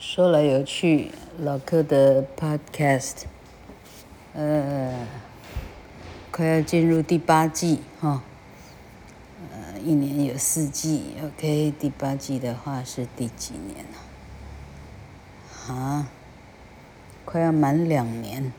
[0.00, 3.24] 说来有趣，老柯的 Podcast，
[4.32, 4.94] 呃，
[6.30, 8.22] 快要进入第八季哈，
[9.50, 13.84] 呃，一年有四季，OK，第八季的话是第几年
[15.68, 15.74] 了？
[15.74, 16.08] 啊，
[17.24, 18.52] 快要满两年。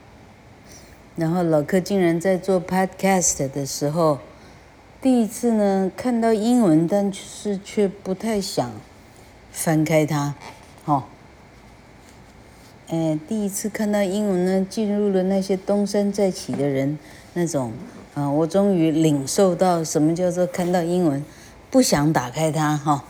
[1.16, 4.20] 然后老柯竟然在做 Podcast 的时候，
[5.02, 8.70] 第一次呢看到英文，但是却不太想
[9.54, 10.36] 翻开它，
[10.84, 11.06] 哦。
[12.92, 16.98] 哎，第一次看到英文呢，进入了那些东山再起的人
[17.36, 17.72] 那种，
[18.16, 21.24] 啊，我终于领受到什么叫做看到英文
[21.70, 23.04] 不想打开它哈，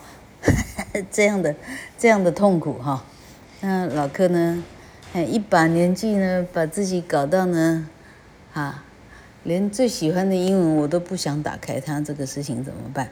[1.10, 1.56] 这样的
[1.98, 3.06] 这样的痛苦哈。
[3.62, 4.62] 那老柯呢，
[5.14, 7.88] 哎，一把年纪呢，把自己搞到呢，
[8.54, 8.84] 啊，
[9.46, 13.12] 连最喜欢的英文我都不想打开它，这个事情怎么办？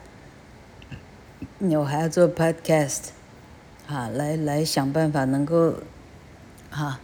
[1.59, 3.03] 我还要做 podcast，
[3.87, 5.75] 啊，来来想办法能够。
[6.69, 6.99] 哈，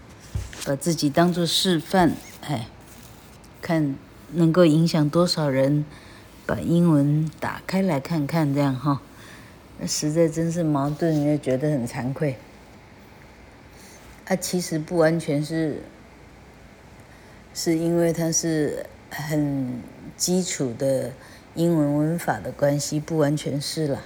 [0.65, 2.67] 把自己当做示范，哎，
[3.61, 3.95] 看
[4.31, 5.85] 能够影响多少人，
[6.45, 9.01] 把英文打开来看看，这样哈，
[9.87, 12.37] 实在真是矛盾，又觉得很惭愧。
[14.25, 15.81] 啊，其实不完全是，
[17.53, 19.81] 是因为它是很
[20.15, 21.11] 基础的
[21.55, 24.01] 英文文法的关系，不完全是啦。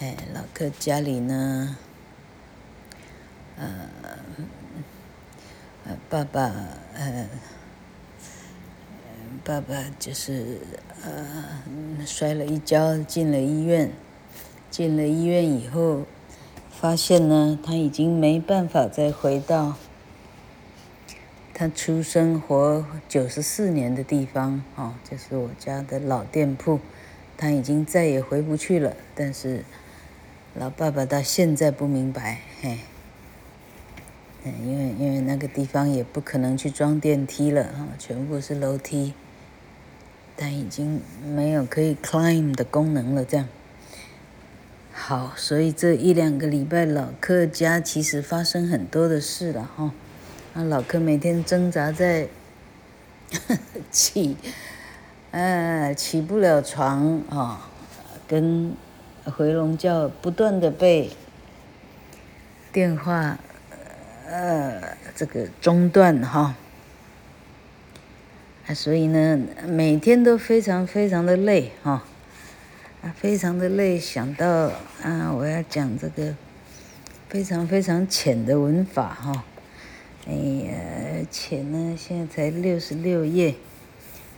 [0.00, 1.76] 哎，老柯家里呢，
[3.56, 3.64] 呃。
[6.08, 6.52] 爸爸，
[6.94, 7.28] 呃，
[9.42, 10.58] 爸爸就是
[11.02, 13.90] 呃摔了一跤，进了医院。
[14.70, 16.02] 进了医院以后，
[16.68, 19.76] 发现呢，他已经没办法再回到
[21.52, 26.80] 他出生活九十四年的地方，哦，就是我家的老店铺，
[27.36, 28.96] 他已经再也回不去了。
[29.14, 29.64] 但是
[30.54, 32.80] 老爸爸到现在不明白，嘿。
[34.46, 39.14] 嗯，因为因为那个地方也不可能去装电梯了哈，全部是楼梯，
[40.36, 43.24] 但已经没有可以 climb 的功能了。
[43.24, 43.48] 这样，
[44.92, 49.92] 好，所以这一两个礼拜老柯家其实发生很多的事了哈。
[50.52, 52.28] 那老柯每天挣扎在
[53.90, 54.36] 起，
[55.30, 57.70] 呃，起不了床啊，
[58.28, 58.74] 跟
[59.24, 61.10] 回笼觉不断的被
[62.70, 63.38] 电话。
[64.26, 66.54] 呃，这个中断哈，
[68.66, 72.02] 啊，所以呢，每天都非常非常的累哈，
[73.02, 76.34] 啊，非常的累，想到啊，我要讲这个
[77.28, 79.44] 非常非常浅的文法哈，
[80.26, 80.72] 哎呀，
[81.30, 83.54] 浅呢，现在才六十六页，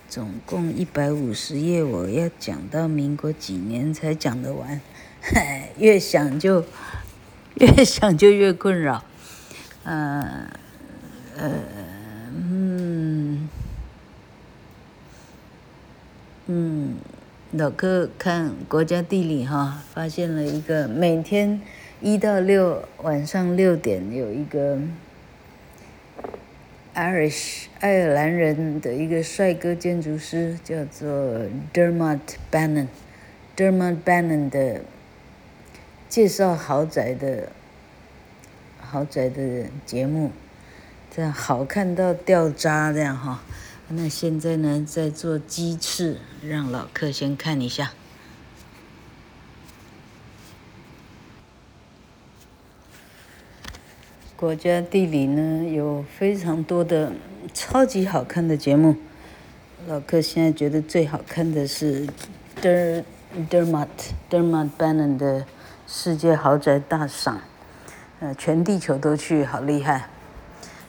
[0.08, 4.80] 总共一百五十页，我要讲到民国几年才讲得完，
[5.20, 6.64] 嗨， 越想就
[7.54, 9.04] 越想就越困扰。
[9.86, 10.50] 呃，
[11.36, 11.48] 呃，
[12.34, 13.48] 嗯，
[16.46, 16.96] 嗯，
[17.52, 21.60] 老哥看国家地理哈，发现了一个每天
[22.00, 24.76] 一到六晚上六点有一个
[26.92, 31.42] Irish 爱尔兰人的一个帅哥建筑师，叫做
[31.72, 32.18] Dermot
[32.50, 34.80] Bannon，Dermot Bannon 的
[36.08, 37.52] 介绍豪宅的。
[38.90, 40.30] 豪宅的节目，
[41.14, 43.42] 这样好看到掉渣这样哈。
[43.88, 47.92] 那现在呢，在做鸡翅，让老客先看一下。
[54.36, 57.12] 国家地理呢，有非常多的
[57.54, 58.96] 超级好看的节目。
[59.86, 62.06] 老客现在觉得最好看的是
[62.60, 63.04] Der
[63.48, 63.88] Dermot
[64.28, 65.46] Dermot Bannon 的
[65.86, 67.40] 世界豪宅大赏。
[68.18, 70.08] 呃，全地球都去，好厉害。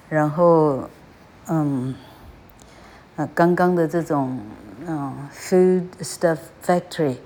[0.08, 0.90] 然后，
[1.48, 1.94] 嗯，
[3.18, 4.40] 呃，刚刚的这种，
[4.86, 7.18] 嗯，Food Stuff Factory，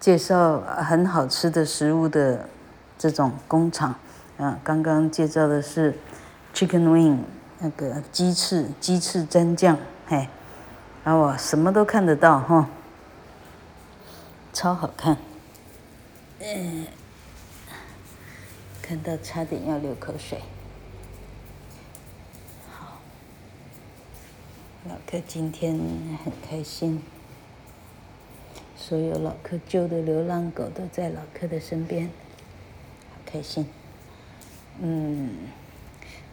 [0.00, 2.48] 介绍很好吃的食物的
[2.96, 3.94] 这种工厂，
[4.38, 5.94] 啊，刚刚介绍的是
[6.54, 7.18] Chicken Wing，
[7.58, 9.76] 那个鸡翅，鸡翅蘸酱，
[10.06, 10.28] 嘿，
[11.04, 12.66] 然后我什么都看得到哈，
[14.54, 15.18] 超好看，
[16.40, 16.86] 嗯。
[18.92, 20.38] 看到差点要流口水。
[22.70, 22.98] 好，
[24.86, 25.78] 老柯今天
[26.22, 27.02] 很开心，
[28.76, 32.10] 所有老柯救的流浪狗都在老柯的身边，
[33.08, 33.66] 好开心。
[34.78, 35.36] 嗯，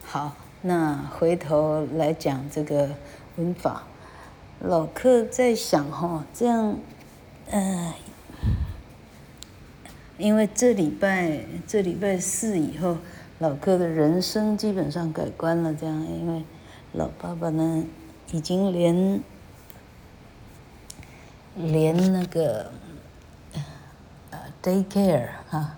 [0.04, 2.90] 好，那回头来讲这个
[3.36, 3.84] 文法，
[4.58, 6.76] 老柯在想哈，这样，
[7.50, 7.94] 呃。
[10.20, 12.98] 因为这礼拜这礼拜四以后，
[13.38, 15.72] 老哥的人生基本上改观了。
[15.74, 16.44] 这样，因为
[16.92, 17.84] 老爸爸呢，
[18.30, 19.22] 已经连
[21.56, 22.70] 连那个
[24.30, 25.76] 呃 day care 哈，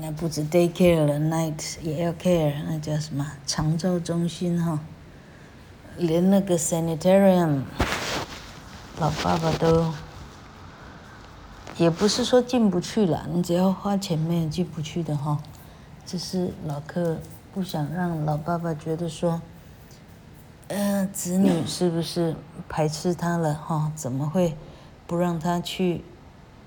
[0.00, 4.80] 那不止 day care 了，night 也要 care，那叫什么长照中心哈，
[5.98, 7.64] 连那个 sanitarium，
[8.98, 9.92] 老爸爸都。
[11.78, 15.38] 也不是说进不去了，你只要花钱没有进不去的哈。
[16.04, 17.18] 只是老克
[17.52, 19.40] 不想让老爸爸觉得说，
[20.68, 22.36] 呃，子女是不是
[22.68, 23.90] 排斥他了哈？
[23.96, 24.56] 怎么会
[25.06, 26.04] 不让他去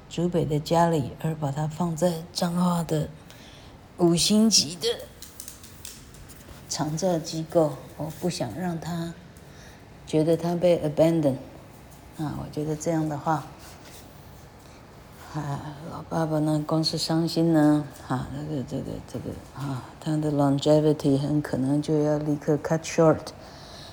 [0.10, 3.08] 竹北的家里，而把他放在彰化的
[3.98, 4.88] 五星级的
[6.68, 7.74] 长照机构？
[7.98, 9.14] 我不想让他
[10.08, 11.36] 觉得他被 abandon
[12.18, 13.46] 啊，我觉得这样的话。
[15.42, 23.20] 啊，老爸爸呢，光是伤心呢，啊，这个这个这个啊，他的 longevity 很可能就要立刻 cut short。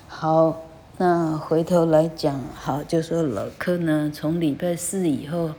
[0.07, 0.61] 好，
[0.97, 5.51] 那回头来讲，好，就说老柯呢，从礼拜四以后，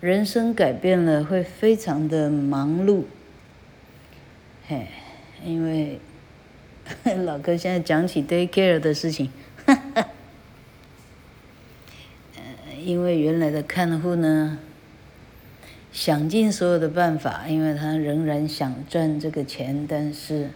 [0.00, 3.04] 人生改变了，会非常的忙碌。
[4.66, 4.88] 嘿，
[5.44, 6.00] 因为
[7.24, 9.30] 老克现在讲起 day care 的事情，
[9.64, 10.08] 哈哈，
[12.34, 14.58] 呃，因为原来的看护呢。
[15.92, 20.50] 想尽所有的办法，因为他仍然想赚这个钱，但是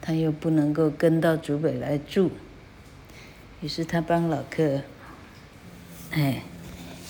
[0.00, 2.30] 他又不能够跟到竹北来住，
[3.60, 4.80] 于是他帮老克，
[6.10, 6.42] 哎，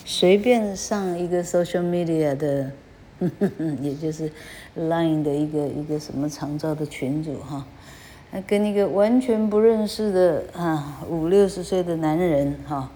[0.05, 2.71] 随便上一个 social media 的，
[3.19, 4.31] 呵 呵也就是
[4.77, 7.67] Line 的一个一个什么长照的群主哈，
[8.31, 12.91] 他跟一个完全不认识的啊五六十岁的男人哈，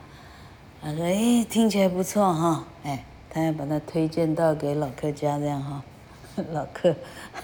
[0.82, 3.02] 他说哎听起来不错哈，哎。
[3.34, 5.84] 他要把他推荐到给老客家这样哈，
[6.52, 6.94] 老客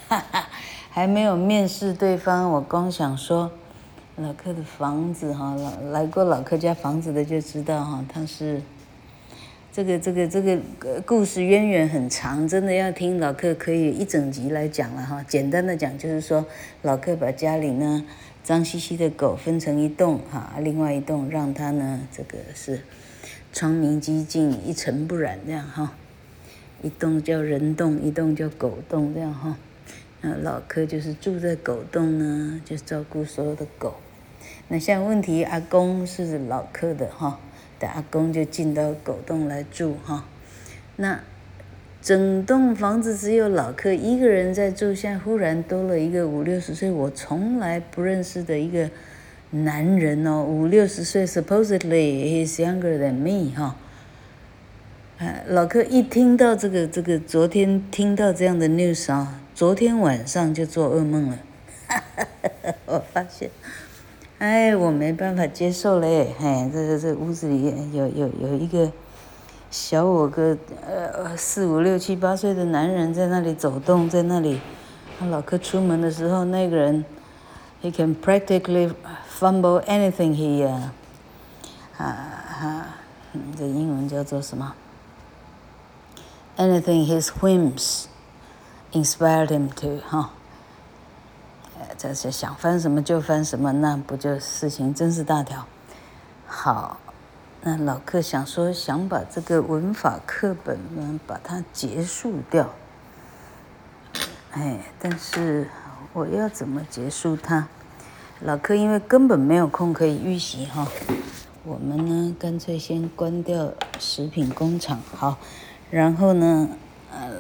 [0.06, 0.46] 哈哈
[0.88, 3.50] 还没有面试对方，我光想说，
[4.14, 8.62] 老客的房子哈，来来过老客家房子的就知道哈，他是
[9.72, 10.60] 这个这个这个
[11.04, 15.20] 故事渊源很长，真的要听老客可以一整集来讲了哈。
[15.26, 16.46] 简单的讲就是说，
[16.82, 18.04] 老客把家里呢
[18.44, 22.80] 脏兮兮的狗分成一栋哈，另外一栋让他呢这个是。
[23.52, 25.92] 窗明几净，一尘不染，这样哈。
[26.82, 29.56] 一栋叫人栋，一栋叫狗栋，这样哈。
[30.20, 33.96] 那老克就是住在狗洞呢，就照顾所有的狗。
[34.68, 37.40] 那像问题阿公是老克的哈，
[37.78, 40.24] 但阿公就进到狗洞来住哈。
[40.96, 41.20] 那
[42.00, 48.88] 整栋房子只有老克一个人在住，现在忽然多了一个五六十岁我从来不认识的一个。
[49.52, 53.74] 男人哦，五六十岁，supposedly he's younger than me 哈。
[55.18, 61.38] 哎，老柯一听到这个这个，昨天听到这样的 news 啊，昨天晚上就做噩梦了。
[61.88, 62.24] 哈哈
[62.62, 63.50] 哈，我发现，
[64.38, 68.92] 哎，我没办法接受嘞，哎，这个这屋子里有有有一个
[69.68, 70.56] 小我个
[70.86, 74.60] 呃四五六七八岁的男人在那里走动，在那里，
[75.28, 77.04] 老柯出门的时候，那个人
[77.82, 78.92] ，he can practically。
[79.40, 80.92] Fumble anything he 啊
[81.96, 82.86] 哈，
[83.56, 84.74] 这英文叫做什么
[86.58, 88.04] ？Anything his whims
[88.92, 90.32] inspired him to 哈，
[91.78, 95.66] 呃，这是想翻什么就翻什么，那不就事情真是大条。
[96.46, 97.00] 好，
[97.62, 102.74] 那老克想说想把这个文法课本呢把它结束掉，
[104.50, 105.70] 哎，但是
[106.12, 107.66] 我要怎么结束它？
[108.42, 110.88] 老柯因为根本没有空可以预习哈，
[111.62, 115.36] 我们呢干脆先关掉食品工厂好，
[115.90, 116.70] 然后呢，
[117.12, 117.34] 呃，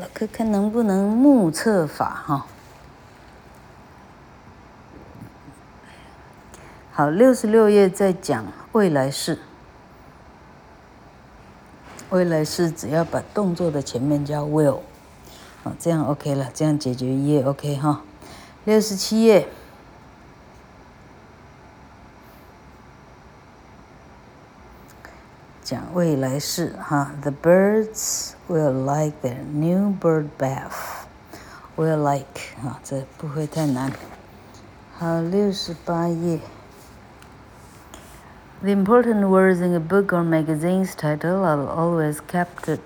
[0.00, 2.46] 老柯看能不能目测法哈。
[6.92, 9.38] 好，六十六页在讲未来式，
[12.08, 14.78] 未来式只要把动作的前面加 will，
[15.62, 18.00] 好，这样 OK 了，这样解决一页 OK 哈。
[18.64, 19.46] 六十七页。
[25.97, 31.05] 未来式哈，The birds will like their new bird bath.
[31.75, 33.91] Will like 哈，这不会太难。
[34.97, 36.39] 好，六十八页。
[38.61, 42.79] The important words in a book or magazine's title are always capital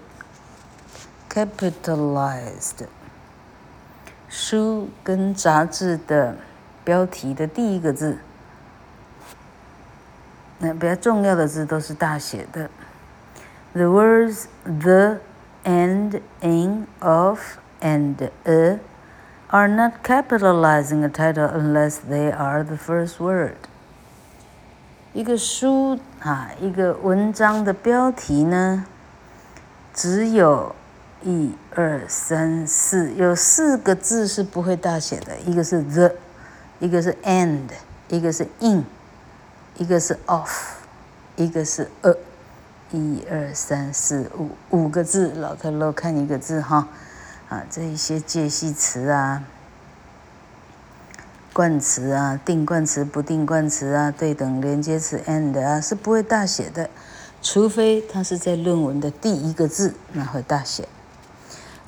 [1.30, 2.88] capitalized。
[4.30, 6.38] 书跟杂志的
[6.84, 8.18] 标题的第一个字。
[10.60, 12.70] 那比较重要的字都是大写的。
[13.74, 15.20] The words the,
[15.64, 18.80] and, in, of, and, a
[19.50, 23.56] are not capitalizing a title unless they are the first word。
[25.14, 28.86] 一个书啊，一个文章的标题呢，
[29.94, 30.76] 只有
[31.24, 36.12] 一二三四，有四个字是不会大写的，一个是 the，
[36.80, 37.70] 一个是 and，
[38.10, 38.84] 一个是 in，
[39.78, 40.50] 一个是 of，
[41.36, 42.16] 一个是 a。
[42.93, 46.89] 一二三四五五个字，老太漏看一个字哈，
[47.49, 49.45] 啊，这一些介系词啊、
[51.53, 56.91] 冠词啊、定冠词、不定冠词啊、对等连接词 and 啊，是不会大写的，
[57.41, 60.87] 除非它是在论文的第一个字，那会大写。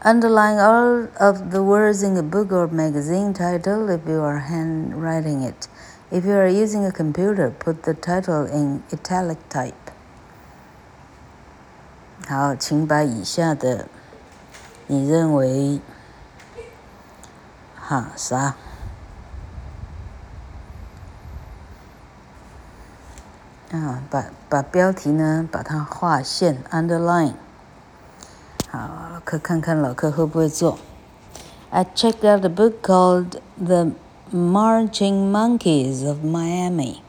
[0.02, 5.42] Underline all of the words in a book or magazine title if you are handwriting
[5.42, 5.68] it.
[6.10, 9.83] If you are using a computer, put the title in italic type.
[12.26, 13.86] 好，请把以下的
[14.86, 15.78] 你认为
[17.76, 18.54] 哈啥
[23.70, 24.02] 啊？
[24.08, 27.34] 把把标题呢，把它划线 （underline）。
[28.70, 30.78] 好，可看看老客会不会做。
[31.70, 33.90] I checked out a book called The
[34.32, 37.02] Marching Monkeys of Miami。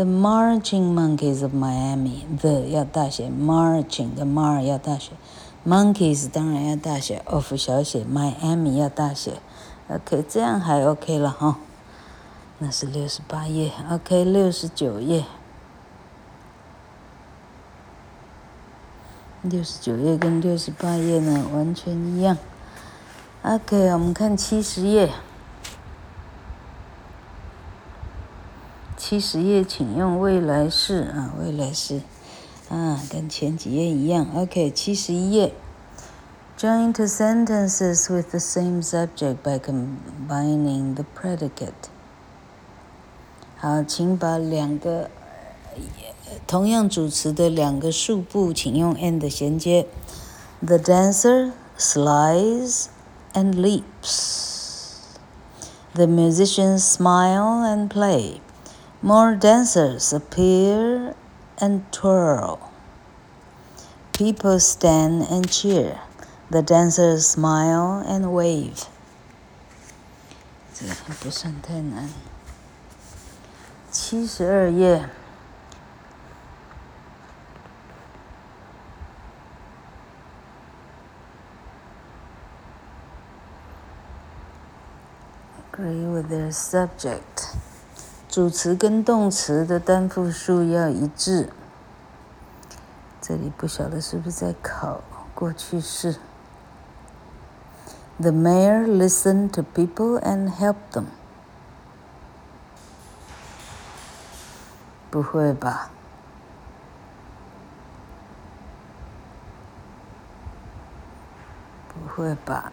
[0.00, 2.24] The Marching Monkeys of Miami。
[2.40, 5.10] The 要大写，Marching 的 Mar 要大写
[5.66, 9.34] ，Monkeys 当然要大写，of 小写，Miami 要大写。
[9.88, 11.58] OK，这样还 OK 了哈。
[12.60, 15.26] 那是六十八页，OK，六十九页。
[19.42, 22.38] 六十九页跟六十八页呢，完全一样。
[23.42, 25.12] OK，我们看七十页。
[29.09, 32.01] 七十页，请用未来式啊，未来式
[32.69, 34.27] 啊，跟前几页一样。
[34.35, 35.53] OK，七十一页，
[36.57, 41.89] Join two sentences with the same subject by combining the predicate。
[43.57, 45.09] 好，请把两个
[46.47, 49.85] 同样主词的两个数部，请用 and 衔接。
[50.61, 52.85] The dancer slides
[53.33, 55.17] and leaps.
[55.93, 58.39] The musicians smile and play.
[59.01, 61.15] More dancers appear
[61.59, 62.71] and twirl.
[64.13, 65.99] People stand and cheer.
[66.49, 68.87] The dancers smile and wave.
[70.73, 72.09] 这个不算太难。
[73.91, 75.09] 七十二页。
[85.71, 87.55] Agree with their subject.
[88.30, 91.48] 主词跟动词的单复数要一致。
[93.20, 95.00] 这里不晓得是不是在考
[95.34, 96.14] 过去式。
[98.20, 101.06] The mayor listened to people and helped them。
[105.10, 105.90] 不会吧？
[111.88, 112.70] 不会吧？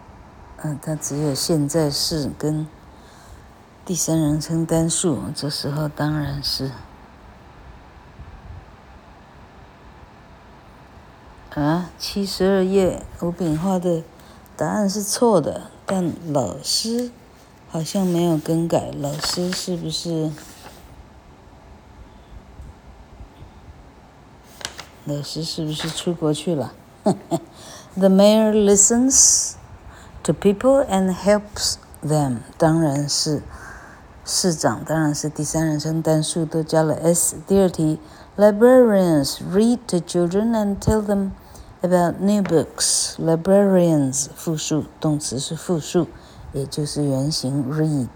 [0.58, 2.68] 嗯，它只有现在式跟。
[3.88, 6.72] 第三人称单数，这时候当然是
[11.54, 14.02] 啊，七十二页吴炳画的
[14.58, 17.10] 答案是错的，但老师
[17.70, 18.90] 好像没有更改。
[19.00, 20.30] 老师是不是？
[25.06, 26.74] 老师是不是出国去了？
[27.96, 29.54] The mayor listens
[30.24, 33.42] to people and helps them，当然是。
[34.27, 37.35] 市长当然是第三人称单数，都加了 s。
[37.45, 37.99] 第二题，
[38.37, 41.31] Librarians read to children and tell them
[41.81, 43.15] about new books.
[43.17, 46.07] Librarians 复数，动词是复数，
[46.53, 48.07] 也就是原形 read。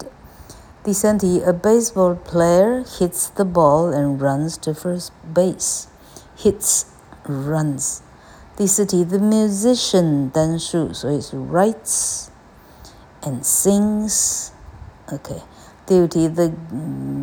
[0.82, 5.84] 第三题，A baseball player hits the ball and runs to first base.
[6.38, 6.84] Hits
[7.26, 7.98] runs。
[8.56, 12.28] 第四题，The musician 单数，所以是 writes
[13.22, 15.42] and sings。OK。
[15.86, 16.52] Duty the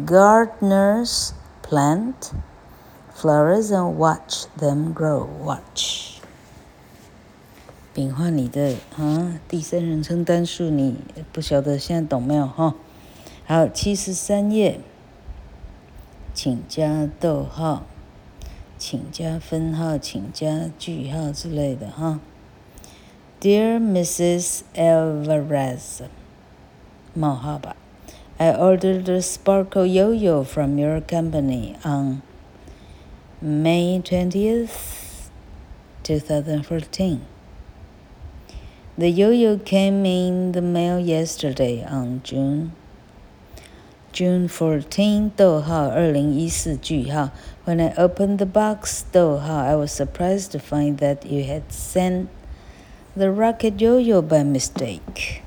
[0.06, 2.32] gardeners plant
[3.14, 5.28] flowers and watch them grow.
[5.44, 6.20] Watch.
[7.94, 10.98] 丙画你的啊，第三人称单数，你
[11.32, 12.76] 不晓得现在懂没有哈？
[13.46, 14.82] 好，七十三页，
[16.34, 17.84] 请加逗号，
[18.78, 22.20] 请加分号，请加句号之类的哈。
[23.40, 24.62] Dear Mrs.
[24.74, 26.02] Alvarez，
[27.14, 27.76] 冒号吧。
[28.40, 32.22] I ordered a sparkle yo-yo from your company on
[33.42, 35.30] May 20th,
[36.04, 37.26] 2014.
[38.98, 42.74] The yo-yo came in the mail yesterday on June
[44.16, 45.32] June 14.
[45.36, 47.32] 逗号二零一四句号
[47.66, 49.04] When I opened the box.
[49.12, 52.28] 逗号 I was surprised to find that you had sent
[53.18, 55.42] the rocket yo-yo by mistake.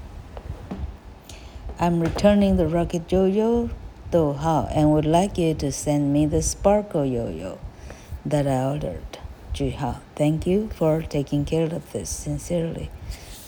[1.79, 3.69] I'm returning the rocket yo-yo.
[4.11, 7.59] 逗号 and would like you to send me the sparkle yo-yo
[8.27, 9.19] that I ordered.
[9.53, 12.89] 句号 Thank you for taking care of this sincerely.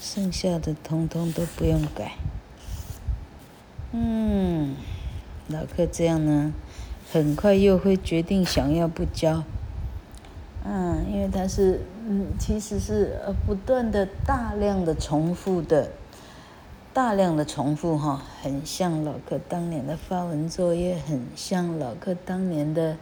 [0.01, 2.13] 剩下的通通都不用改。
[3.93, 4.77] 嗯，
[5.49, 6.53] 老克这样呢，
[7.11, 9.45] 很快又会决定想要不交。
[10.65, 15.91] 嗯，因为他是嗯，其实是呃不断的大量的重复的，
[16.96, 22.96] 大量的重复哈，很像老克当年的发文作业，很像老克当年的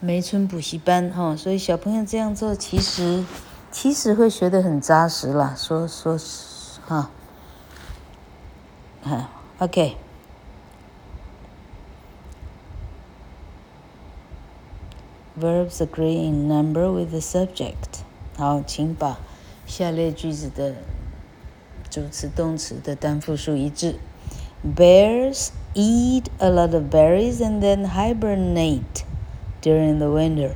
[0.00, 3.24] 梅村补习班哈，所以小朋友这样做其实。
[3.72, 6.18] 其实会学得很扎实啦，说说
[6.86, 7.10] 哈，
[9.02, 9.30] 哈
[9.60, 9.96] ，OK。
[15.38, 18.02] Verbs agree in number with the subject。
[18.36, 19.18] 好，请把
[19.66, 20.74] 下列句子的
[21.95, 23.95] 主词、动词的单复数一致。
[24.63, 29.03] Bears eat a lot of berries and then hibernate
[29.61, 30.51] during the winter.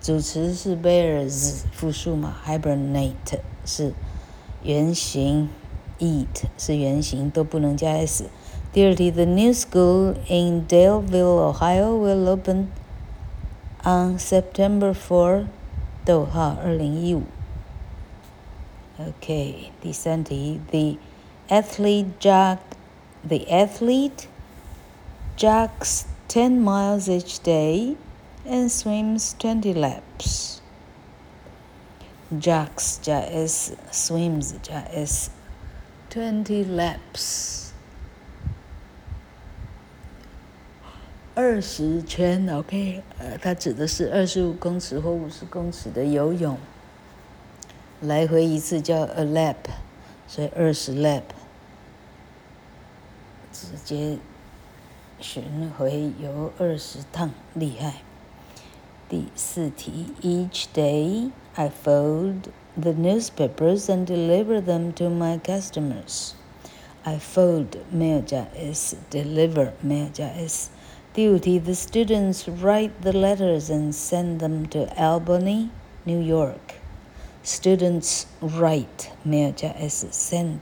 [0.00, 3.92] 主词是 bears 复数嘛，hibernate 是
[4.62, 5.48] 原形，
[5.98, 8.24] eat 是原形，都不能加 s。
[8.72, 12.68] 第二题，The new school in Daleville, Ohio will open
[13.82, 15.44] on September 4，
[16.04, 17.22] 逗号二零一五。
[18.98, 20.98] OK，第三题，The
[21.48, 24.26] athlete jog，The athlete
[25.36, 30.60] jogs ten miles each day。and swims twenty laps.
[32.32, 37.68] Jogs 加 s，swims 加 s，twenty laps，
[41.34, 46.58] 二十圈，OK，呃，它指的是二十五公尺或五十公尺的游泳，
[48.02, 49.56] 来回一次叫 a lap，
[50.26, 51.22] 所以二十 lap，
[53.52, 54.18] 直接
[55.20, 57.94] 巡回游二十趟，厉害。
[59.08, 66.32] 第四题，Each day I fold the newspapers and deliver them to my customers.
[67.04, 70.70] I fold 没有加 s，deliver 没有加 s。
[71.14, 75.70] 第五题，The students write the letters and send them to Albany,
[76.04, 76.76] New York.
[77.44, 80.60] Students write 没有加 s，send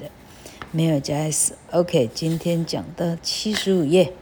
[0.70, 4.12] 没有加 s。OK，今天讲到七十五页。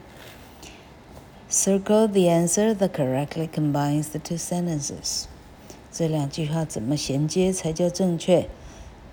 [1.51, 5.25] Circle the answer that correctly combines the two sentences。
[5.93, 8.49] 这两句话怎么衔接才叫正确？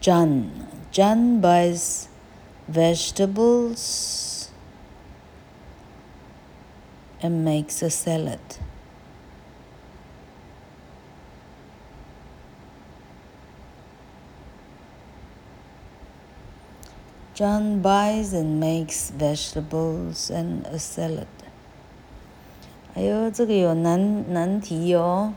[0.02, 0.46] John
[0.91, 2.06] John buys
[2.72, 4.46] vegetables
[7.22, 8.39] and makes a salad.
[17.36, 21.28] John buys and makes vegetables and a salad.
[22.94, 25.34] 哎呦，这个有难难题哟。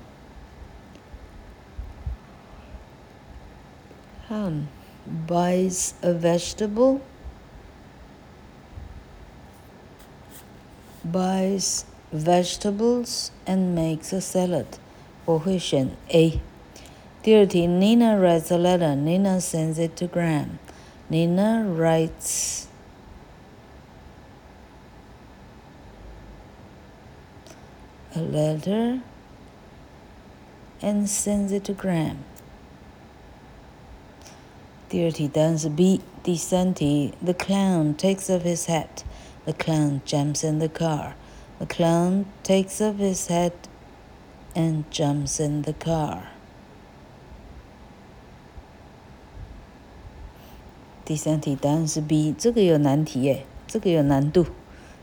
[4.28, 4.66] Um,
[5.28, 7.00] buys a vegetable.
[11.04, 14.66] Buys vegetables and makes a salad.
[15.26, 16.40] 我会选 A。
[17.22, 18.96] 第二题，Nina writes a letter.
[18.96, 20.58] Nina sends it to Graham.
[21.08, 22.68] Nina writes.
[28.16, 29.00] a letter
[30.80, 32.18] and sends it to Graham.
[34.88, 36.00] 第二题答案是 B。
[36.22, 39.02] 第三题，The clown takes off his hat.
[39.44, 41.14] The clown jumps in the car.
[41.58, 43.52] The clown takes off his hat
[44.54, 46.28] and jumps in the car.
[51.08, 52.34] 第三题答案是 B。
[52.36, 54.46] 这个有难题耶，这个有难度。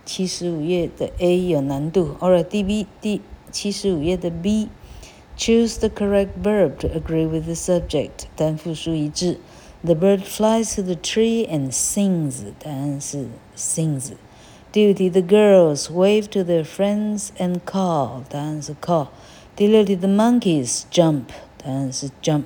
[0.03, 2.15] 七十五页的 A 有难度。
[2.19, 9.37] Alright，第 B 第七十五页的 B，choose the correct verb to agree with the subject，单复数一致。
[9.83, 14.13] The bird flies to the tree and sings，答案是 sings。
[14.71, 19.07] 第五题，The girls wave to their friends and call，答案是 call。
[19.55, 21.23] 第六题，The monkeys jump，
[21.63, 22.45] 答案是 jump。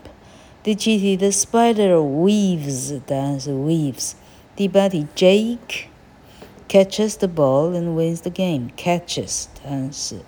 [0.63, 4.13] 第七题，The spider weaves，答案是 weaves。
[4.55, 8.69] 第八题，Jake。catches the ball and wins the game.
[8.75, 10.21] Catches，答案是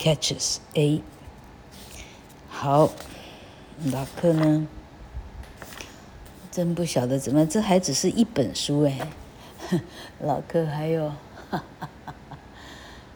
[0.00, 1.00] catches A。
[2.48, 2.90] 好，
[3.84, 4.66] 老克呢？
[6.50, 8.98] 真不晓得怎么，这还只是一本书哎。
[10.20, 11.12] 老柯还有，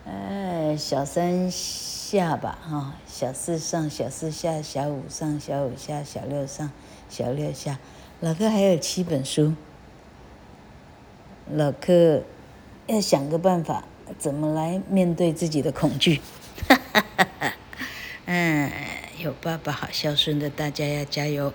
[0.07, 1.51] 哎，小三
[2.08, 6.72] 下吧哈，小四上，小四下，小五上，小五下，小六上，
[7.10, 7.80] 小六下。
[8.20, 9.56] 老哥还有七本书。
[11.50, 12.22] 老哥
[12.86, 13.86] 要想个办法，
[14.20, 16.22] 怎么来面对自己的恐惧？
[16.70, 17.54] 哈哈哈哈
[18.26, 18.72] 嗯，
[19.18, 21.52] 有爸爸好孝顺的，大家要加油。